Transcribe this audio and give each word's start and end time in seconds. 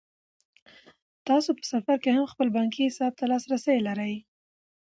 تاسو 1.27 1.49
په 1.57 1.63
سفر 1.71 1.97
کې 2.03 2.09
هم 2.15 2.25
خپل 2.33 2.47
بانکي 2.57 2.81
حساب 2.89 3.13
ته 3.19 3.25
لاسرسی 3.31 3.77
لرئ. 3.87 4.15